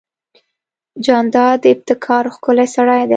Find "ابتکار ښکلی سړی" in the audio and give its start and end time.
1.73-3.01